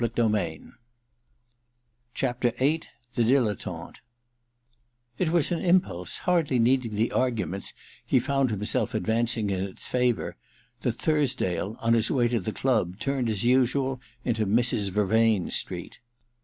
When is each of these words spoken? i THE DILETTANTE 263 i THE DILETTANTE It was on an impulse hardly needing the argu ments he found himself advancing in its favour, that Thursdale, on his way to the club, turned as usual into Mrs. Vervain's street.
i 0.01 0.01
THE 0.01 0.07
DILETTANTE 0.15 0.73
263 2.15 2.67
i 2.67 2.79
THE 3.13 3.23
DILETTANTE 3.23 3.99
It 5.19 5.29
was 5.29 5.51
on 5.51 5.59
an 5.59 5.63
impulse 5.65 6.17
hardly 6.25 6.57
needing 6.57 6.95
the 6.95 7.11
argu 7.13 7.47
ments 7.47 7.75
he 8.03 8.19
found 8.19 8.49
himself 8.49 8.95
advancing 8.95 9.51
in 9.51 9.63
its 9.63 9.87
favour, 9.87 10.37
that 10.81 10.97
Thursdale, 10.97 11.75
on 11.81 11.93
his 11.93 12.09
way 12.09 12.27
to 12.29 12.39
the 12.39 12.51
club, 12.51 12.97
turned 12.99 13.29
as 13.29 13.43
usual 13.43 14.01
into 14.25 14.47
Mrs. 14.47 14.89
Vervain's 14.89 15.55
street. 15.55 15.99